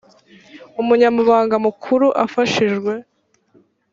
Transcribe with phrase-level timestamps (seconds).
[0.81, 2.93] umunyamabanga mukuru afashijwe